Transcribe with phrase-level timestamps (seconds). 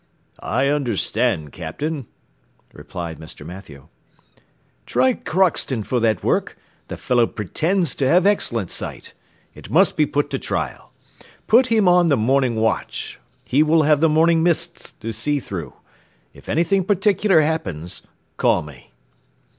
[0.39, 2.07] "I understand, Captain,"
[2.73, 3.45] replied Mr.
[3.45, 3.87] Mathew.
[4.87, 9.13] "Try Crockston for that work; the fellow pretends to have excellent sight;
[9.53, 10.91] it must be put to trial;
[11.45, 15.73] put him on the morning watch, he will have the morning mists to see through.
[16.33, 18.01] If anything particular happens
[18.37, 18.89] call me."